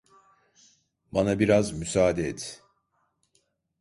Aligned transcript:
Bana 1.11 1.39
biraz 1.39 1.71
müsaade 1.73 2.27
et. 2.29 2.63